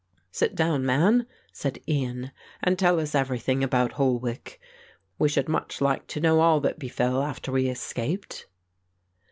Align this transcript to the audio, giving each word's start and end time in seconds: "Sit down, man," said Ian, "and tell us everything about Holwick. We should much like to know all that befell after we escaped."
"Sit 0.31 0.55
down, 0.55 0.83
man," 0.83 1.27
said 1.53 1.77
Ian, 1.87 2.31
"and 2.63 2.79
tell 2.79 2.99
us 2.99 3.13
everything 3.13 3.63
about 3.63 3.91
Holwick. 3.91 4.59
We 5.19 5.29
should 5.29 5.47
much 5.47 5.79
like 5.79 6.07
to 6.07 6.19
know 6.19 6.39
all 6.39 6.59
that 6.61 6.79
befell 6.79 7.21
after 7.21 7.51
we 7.51 7.69
escaped." 7.69 8.47